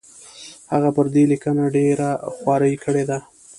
[0.71, 3.19] هغه پر دې لیکنه ډېره خواري کړې ده.